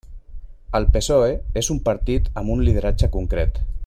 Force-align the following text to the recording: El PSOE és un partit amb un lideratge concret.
El 0.79 0.87
PSOE 0.95 1.27
és 1.63 1.69
un 1.75 1.83
partit 1.91 2.31
amb 2.43 2.55
un 2.55 2.65
lideratge 2.69 3.11
concret. 3.19 3.63